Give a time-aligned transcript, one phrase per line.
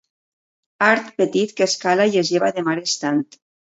[0.85, 3.23] Art petit que es cala i es lleva de mar estant.